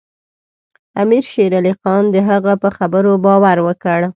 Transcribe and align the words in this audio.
امیر 1.01 1.23
شېر 1.31 1.51
علي 1.59 1.73
خان 1.79 2.03
د 2.11 2.17
هغه 2.29 2.53
په 2.61 2.69
خبرو 2.77 3.11
باور 3.25 3.57
وکړ. 3.67 3.99